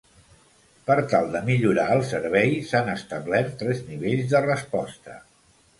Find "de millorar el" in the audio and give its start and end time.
1.35-2.03